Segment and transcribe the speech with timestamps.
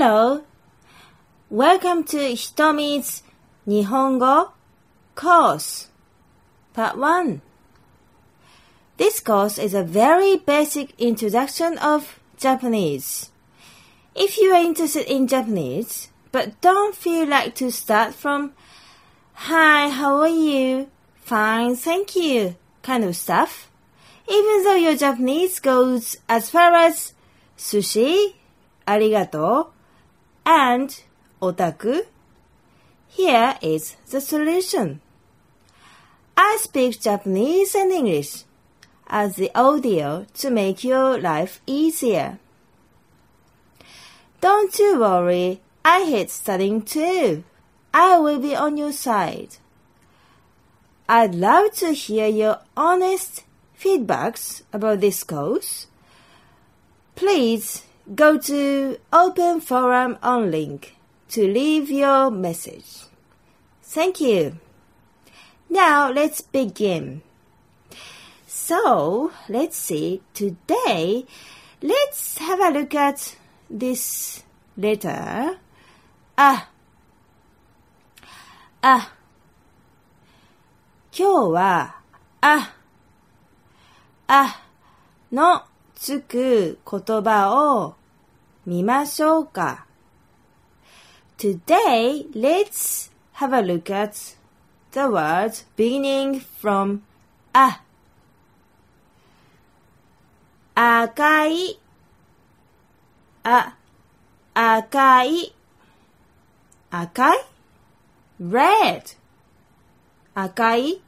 [0.00, 0.44] Hello!
[1.50, 3.24] Welcome to Hitomi's
[3.66, 4.52] Nihongo
[5.16, 5.88] course,
[6.72, 7.42] part 1.
[8.96, 13.32] This course is a very basic introduction of Japanese.
[14.14, 18.52] If you are interested in Japanese, but don't feel like to start from
[19.50, 20.90] Hi, how are you?
[21.16, 23.68] Fine, thank you kind of stuff,
[24.30, 27.14] even though your Japanese goes as far as
[27.56, 28.34] sushi,
[28.86, 29.72] arigato,
[30.48, 31.02] and
[31.42, 32.06] otaku,
[33.06, 35.02] here is the solution.
[36.38, 38.44] I speak Japanese and English
[39.06, 42.38] as the audio to make your life easier.
[44.40, 47.44] Don't you worry, I hate studying too.
[47.92, 49.56] I will be on your side.
[51.10, 53.44] I'd love to hear your honest
[53.78, 55.88] feedbacks about this course.
[57.16, 57.82] Please
[58.13, 60.95] go to Open Forum on link
[61.29, 63.05] to leave your message.
[63.81, 64.57] Thank you.
[65.69, 67.21] Now let's begin.
[68.45, 70.21] So, let's see.
[70.33, 71.25] Today,
[71.81, 73.35] let's have a look at
[73.69, 74.43] this
[74.77, 75.57] letter.
[76.37, 76.69] Ah.
[78.81, 79.13] Ah.
[81.15, 81.95] 今日は、
[82.41, 82.73] あ、
[84.25, 84.63] あ
[85.31, 85.63] の
[85.97, 87.95] つく言葉を
[88.65, 89.85] 見ましょうか。
[91.37, 94.37] Today, let's have a look at
[94.91, 96.99] the words beginning from
[97.53, 97.81] あ。
[100.75, 101.79] 赤い、
[103.43, 103.75] あ、
[104.53, 105.55] 赤い、
[106.89, 107.37] 赤い
[108.41, 109.17] ?red
[110.35, 111.01] 赤い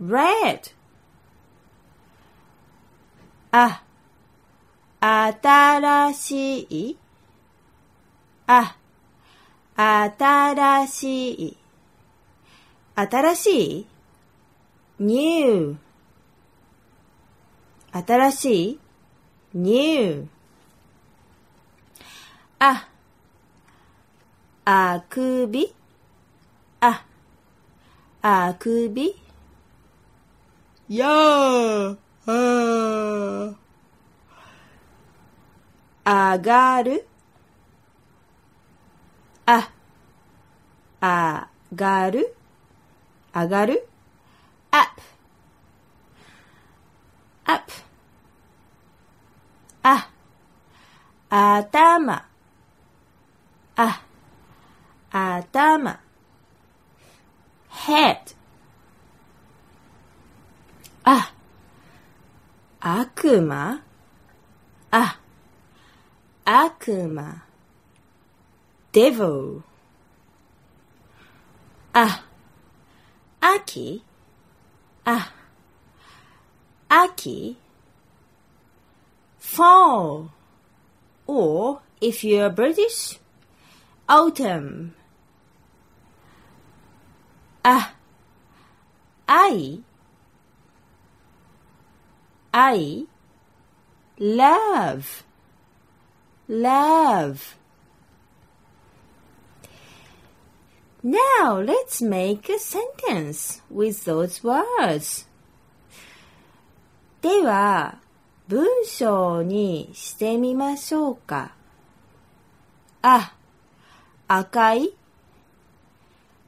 [0.00, 0.74] red
[3.52, 3.82] あ、
[5.07, 6.97] 新しい。
[8.47, 8.75] あ、
[9.75, 11.57] 新しい。
[12.95, 13.87] 新しい
[14.99, 15.77] ？new
[17.91, 18.79] 新しい
[19.53, 20.27] ？new
[22.57, 22.87] あ、
[24.65, 25.71] あくび？
[26.79, 27.05] あ、
[28.23, 29.15] あくび？
[30.89, 32.54] やーあ
[36.27, 37.07] あがる。
[39.45, 39.69] あ、
[40.99, 42.35] あがる。
[43.31, 43.87] あがる。
[44.71, 45.01] up
[47.45, 47.71] up
[49.83, 50.09] あ、
[51.29, 52.25] 頭。
[53.75, 54.01] あ、
[55.11, 55.99] 頭。
[57.69, 58.35] head
[61.03, 61.33] あ、
[62.79, 63.84] 悪魔。
[66.84, 67.42] 悪魔
[68.92, 69.62] devil
[71.94, 72.22] あ、
[73.40, 74.04] 秋
[75.06, 75.32] あ、
[76.86, 77.56] 秋
[79.40, 80.28] fall
[81.26, 83.18] or if you're British
[84.06, 84.92] autumn
[87.62, 87.94] あ、
[89.24, 89.82] 愛
[92.52, 93.06] I
[94.18, 95.24] love
[96.47, 97.55] Love
[101.07, 105.27] Now let's make a sentence with those words.
[107.21, 107.99] では、
[108.47, 111.53] 文章にしてみましょうか。
[113.03, 113.35] あ、
[114.27, 114.95] 赤い、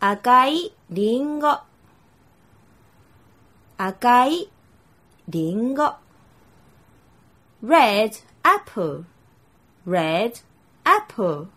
[0.00, 1.58] 赤いりんご、
[3.78, 4.50] 赤い
[5.30, 5.94] りんご
[7.64, 9.04] red apple
[9.86, 10.40] red
[10.84, 11.48] apple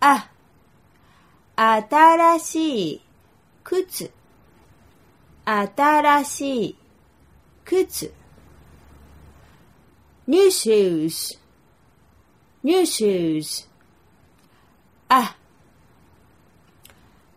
[0.00, 0.28] あ
[1.56, 3.00] 新しい
[3.62, 4.10] 靴
[5.44, 6.76] 新しい
[7.64, 8.12] 靴
[10.26, 11.38] new shoes
[12.62, 13.68] new shoes
[15.08, 15.36] あ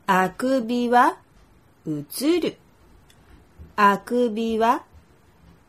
[0.07, 1.17] あくびは
[1.85, 2.57] 映る
[3.75, 4.83] あくびは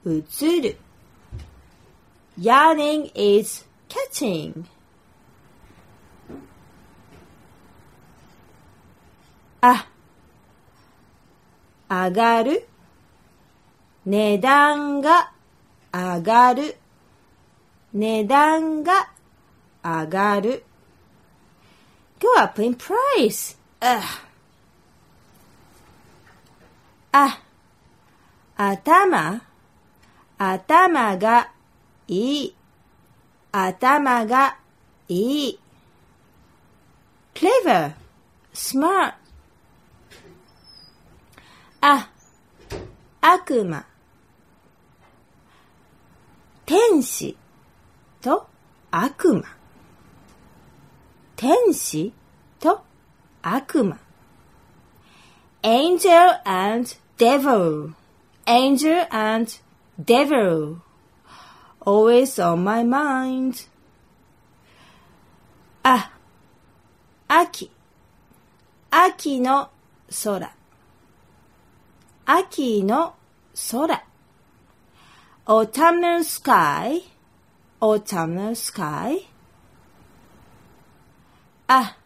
[0.07, 0.79] 映る
[2.39, 4.66] Yawning is catching.
[9.62, 9.88] あ、
[11.90, 12.68] 上がる。
[14.06, 15.32] 値段が
[15.94, 16.78] 上がる。
[17.94, 19.10] 値段が
[19.84, 20.64] 上がる。
[22.20, 23.58] Go up in price.
[23.80, 24.02] あ、
[27.12, 27.42] あ、
[28.58, 29.42] 頭
[30.38, 31.52] 頭が
[32.08, 32.56] いい。
[33.67, 34.59] 頭が
[35.09, 35.61] いい。
[37.35, 37.95] clever,
[38.53, 39.15] smart.
[41.81, 42.11] あ、
[43.21, 43.85] 悪魔。
[46.67, 47.37] 天使
[48.21, 48.47] と
[48.91, 49.45] 悪魔。
[51.37, 52.13] 天使
[52.59, 52.83] と
[53.43, 53.99] 悪魔。
[55.63, 57.95] angel and devil.
[58.47, 59.51] Angel and
[59.99, 60.79] devil.
[61.81, 63.69] Always on my mind.
[65.83, 66.13] あ、
[67.29, 67.71] 秋。
[68.91, 69.71] 秋の
[70.25, 70.55] 空。
[72.27, 73.15] 秋の
[73.71, 74.05] 空。
[75.49, 77.01] autumnal sky,
[77.81, 79.27] autumnal sky.
[81.67, 81.97] あ、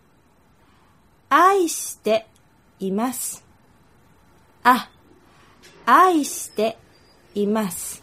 [1.28, 2.26] 愛して
[2.78, 3.44] います。
[4.62, 4.88] あ、
[5.84, 6.78] 愛して
[7.34, 8.02] います。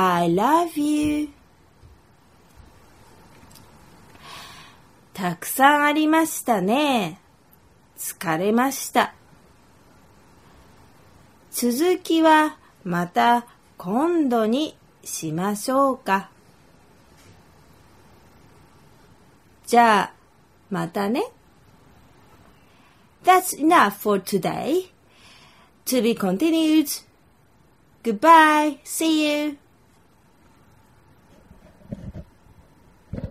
[0.00, 1.30] I love you.
[5.12, 7.20] たくさんありましたね。
[7.98, 9.12] 疲れました。
[11.50, 16.30] 続きはまた今度にしましょうか。
[19.66, 20.12] じゃあ、
[20.70, 21.24] またね。
[23.24, 24.92] That's enough for today.
[25.86, 27.02] To be continued.
[28.04, 28.78] Goodbye.
[28.84, 29.58] See you.